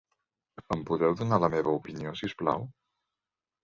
[0.77, 2.71] Em podeu donar la meva opinió, si us plau?